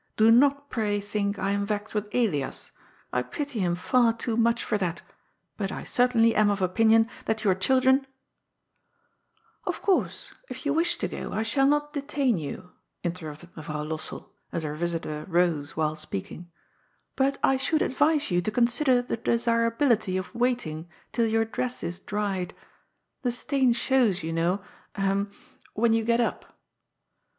[0.17, 2.71] Do not, pray, think I am vexed with Elias;
[3.13, 5.03] I pity him far too much for that,
[5.57, 7.97] but I certainly am of opinion that your children"
[9.63, 9.71] COUSIN COCOA.
[9.71, 12.71] 67 Of course, if yon wish to go, I shall not detain you,"
[13.03, 16.45] intemipted Mevronw Lossell, as her yisitor rose while speak ing, ^'
[17.15, 21.99] but I should advise yon to consider the desirability of waiting till yonr dress is
[21.99, 22.55] dried.
[23.21, 24.63] The stain shows, you know—
[24.95, 25.29] ahem—
[25.77, 26.57] ^when you get up."